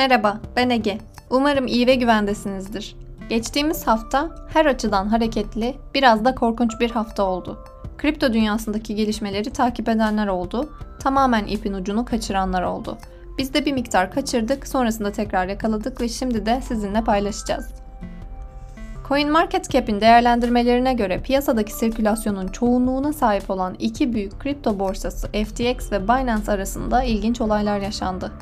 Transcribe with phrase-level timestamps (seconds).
[0.00, 0.98] Merhaba, ben Ege.
[1.30, 2.96] Umarım iyi ve güvendesinizdir.
[3.28, 7.58] Geçtiğimiz hafta her açıdan hareketli, biraz da korkunç bir hafta oldu.
[7.98, 12.98] Kripto dünyasındaki gelişmeleri takip edenler oldu, tamamen ipin ucunu kaçıranlar oldu.
[13.38, 17.74] Biz de bir miktar kaçırdık, sonrasında tekrar yakaladık ve şimdi de sizinle paylaşacağız.
[19.08, 26.52] CoinMarketCap'in değerlendirmelerine göre piyasadaki sirkülasyonun çoğunluğuna sahip olan iki büyük kripto borsası FTX ve Binance
[26.52, 28.32] arasında ilginç olaylar yaşandı.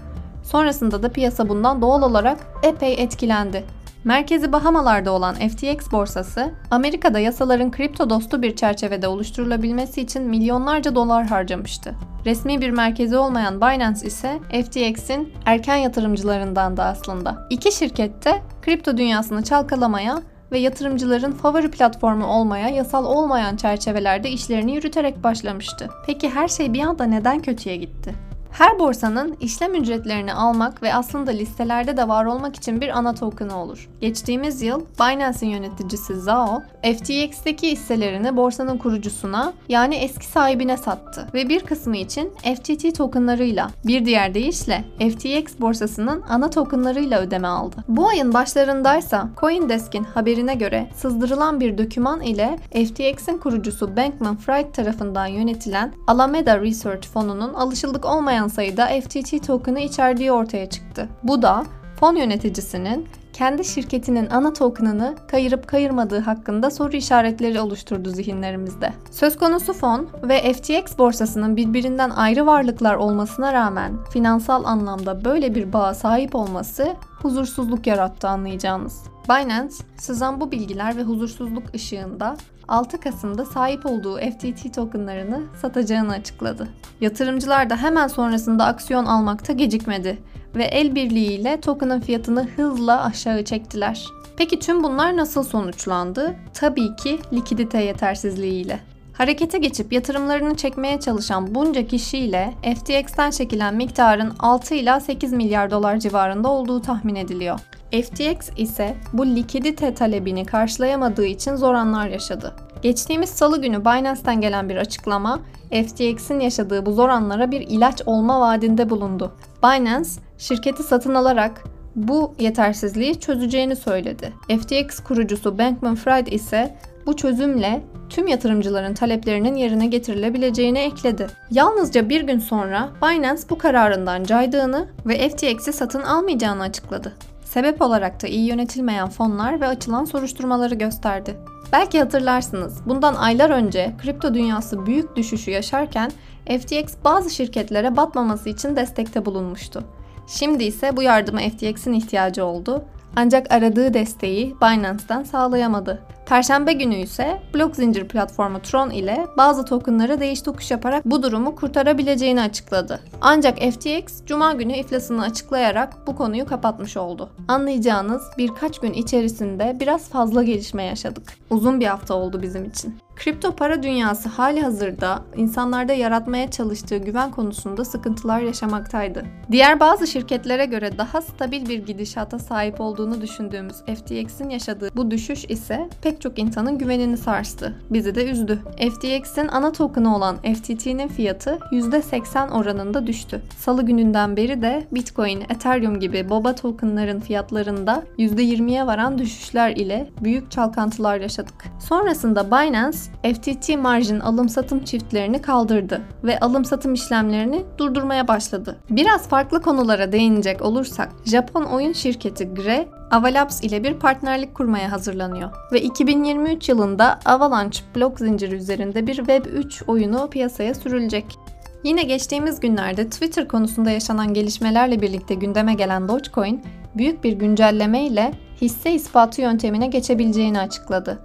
[0.50, 3.64] Sonrasında da piyasa bundan doğal olarak epey etkilendi.
[4.04, 11.26] Merkezi Bahamalarda olan FTX borsası, Amerika'da yasaların kripto dostu bir çerçevede oluşturulabilmesi için milyonlarca dolar
[11.26, 11.94] harcamıştı.
[12.26, 17.46] Resmi bir merkezi olmayan Binance ise FTX'in erken yatırımcılarından da aslında.
[17.50, 20.22] İki şirket de kripto dünyasını çalkalamaya
[20.52, 25.88] ve yatırımcıların favori platformu olmaya yasal olmayan çerçevelerde işlerini yürüterek başlamıştı.
[26.06, 28.27] Peki her şey bir anda neden kötüye gitti?
[28.50, 33.56] Her borsanın işlem ücretlerini almak ve aslında listelerde de var olmak için bir ana token'ı
[33.56, 33.88] olur.
[34.00, 41.60] Geçtiğimiz yıl Binance'in yöneticisi Zhao, FTX'teki hisselerini borsanın kurucusuna yani eski sahibine sattı ve bir
[41.60, 47.76] kısmı için FTT tokenlarıyla, bir diğer deyişle FTX borsasının ana tokenlarıyla ödeme aldı.
[47.88, 55.26] Bu ayın başlarındaysa CoinDesk'in haberine göre sızdırılan bir doküman ile FTX'in kurucusu Bankman Fried tarafından
[55.26, 61.08] yönetilen Alameda Research fonunun alışıldık olmayan sayıda FTT token'ı içerdiği ortaya çıktı.
[61.22, 61.64] Bu da
[62.00, 68.92] fon yöneticisinin kendi şirketinin ana token'ını kayırıp kayırmadığı hakkında soru işaretleri oluşturdu zihinlerimizde.
[69.10, 75.72] Söz konusu fon ve FTX borsasının birbirinden ayrı varlıklar olmasına rağmen finansal anlamda böyle bir
[75.72, 79.02] bağa sahip olması huzursuzluk yarattı anlayacağınız.
[79.28, 82.36] Binance, sızan bu bilgiler ve huzursuzluk ışığında
[82.68, 86.68] 6 Kasım'da sahip olduğu FTT tokenlarını satacağını açıkladı.
[87.00, 90.18] Yatırımcılar da hemen sonrasında aksiyon almakta gecikmedi
[90.54, 94.06] ve el birliğiyle token'ın fiyatını hızla aşağı çektiler.
[94.36, 96.36] Peki tüm bunlar nasıl sonuçlandı?
[96.54, 98.80] Tabii ki likidite yetersizliğiyle.
[99.18, 105.96] Harekete geçip yatırımlarını çekmeye çalışan bunca kişiyle FTX'ten çekilen miktarın 6 ila 8 milyar dolar
[105.96, 107.60] civarında olduğu tahmin ediliyor.
[107.90, 112.56] FTX ise bu likidite talebini karşılayamadığı için zor anlar yaşadı.
[112.82, 115.40] Geçtiğimiz salı günü Binance'ten gelen bir açıklama,
[115.70, 119.32] FTX'in yaşadığı bu zor anlara bir ilaç olma vaadinde bulundu.
[119.62, 121.64] Binance, şirketi satın alarak
[121.96, 124.32] bu yetersizliği çözeceğini söyledi.
[124.60, 126.76] FTX kurucusu Bankman Fried ise
[127.08, 131.26] bu çözümle tüm yatırımcıların taleplerinin yerine getirilebileceğini ekledi.
[131.50, 137.12] Yalnızca bir gün sonra Binance bu kararından caydığını ve FTX'i satın almayacağını açıkladı.
[137.44, 141.36] Sebep olarak da iyi yönetilmeyen fonlar ve açılan soruşturmaları gösterdi.
[141.72, 146.10] Belki hatırlarsınız, bundan aylar önce kripto dünyası büyük düşüşü yaşarken
[146.46, 149.84] FTX bazı şirketlere batmaması için destekte bulunmuştu.
[150.26, 152.84] Şimdi ise bu yardıma FTX'in ihtiyacı oldu
[153.16, 156.02] ancak aradığı desteği Binance'dan sağlayamadı.
[156.28, 161.56] Perşembe günü ise blok zincir platformu Tron ile bazı tokenları değiş tokuş yaparak bu durumu
[161.56, 163.00] kurtarabileceğini açıkladı.
[163.20, 167.30] Ancak FTX cuma günü iflasını açıklayarak bu konuyu kapatmış oldu.
[167.48, 171.22] Anlayacağınız birkaç gün içerisinde biraz fazla gelişme yaşadık.
[171.50, 172.98] Uzun bir hafta oldu bizim için.
[173.18, 179.24] Kripto para dünyası hali hazırda insanlarda yaratmaya çalıştığı güven konusunda sıkıntılar yaşamaktaydı.
[179.50, 185.44] Diğer bazı şirketlere göre daha stabil bir gidişata sahip olduğunu düşündüğümüz FTX'in yaşadığı bu düşüş
[185.44, 187.74] ise pek çok insanın güvenini sarstı.
[187.90, 188.58] Bizi de üzdü.
[188.78, 193.42] FTX'in ana token'ı olan FTT'nin fiyatı %80 oranında düştü.
[193.58, 200.50] Salı gününden beri de Bitcoin, Ethereum gibi boba tokenların fiyatlarında %20'ye varan düşüşler ile büyük
[200.50, 201.64] çalkantılar yaşadık.
[201.80, 208.76] Sonrasında Binance FTT marjin alım-satım çiftlerini kaldırdı ve alım-satım işlemlerini durdurmaya başladı.
[208.90, 215.50] Biraz farklı konulara değinecek olursak, Japon oyun şirketi Gre, Avalabs ile bir partnerlik kurmaya hazırlanıyor
[215.72, 221.38] ve 2023 yılında Avalanche blok zinciri üzerinde bir Web3 oyunu piyasaya sürülecek.
[221.84, 226.62] Yine geçtiğimiz günlerde Twitter konusunda yaşanan gelişmelerle birlikte gündeme gelen Dogecoin,
[226.96, 231.18] büyük bir güncelleme ile hisse ispatı yöntemine geçebileceğini açıkladı.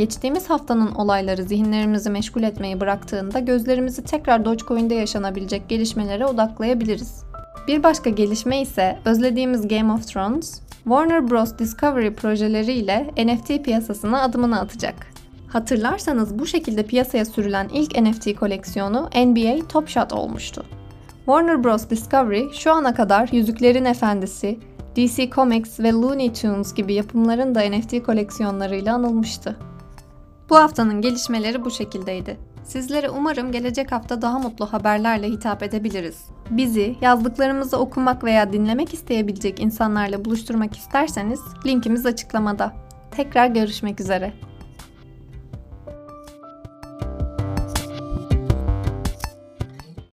[0.00, 7.24] Geçtiğimiz haftanın olayları zihinlerimizi meşgul etmeyi bıraktığında gözlerimizi tekrar Dogecoin'de yaşanabilecek gelişmelere odaklayabiliriz.
[7.68, 11.58] Bir başka gelişme ise özlediğimiz Game of Thrones, Warner Bros.
[11.58, 14.94] Discovery projeleriyle NFT piyasasına adımını atacak.
[15.48, 20.64] Hatırlarsanız bu şekilde piyasaya sürülen ilk NFT koleksiyonu NBA Top Shot olmuştu.
[21.24, 21.88] Warner Bros.
[21.90, 24.58] Discovery şu ana kadar Yüzüklerin Efendisi,
[24.96, 29.69] DC Comics ve Looney Tunes gibi yapımların da NFT koleksiyonlarıyla anılmıştı.
[30.50, 32.36] Bu haftanın gelişmeleri bu şekildeydi.
[32.64, 36.24] Sizlere umarım gelecek hafta daha mutlu haberlerle hitap edebiliriz.
[36.50, 42.72] Bizi yazdıklarımızı okumak veya dinlemek isteyebilecek insanlarla buluşturmak isterseniz linkimiz açıklamada.
[43.10, 44.32] Tekrar görüşmek üzere.